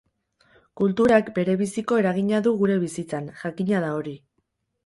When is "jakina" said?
3.43-3.83